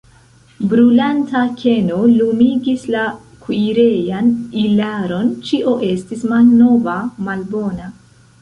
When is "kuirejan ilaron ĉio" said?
3.45-5.77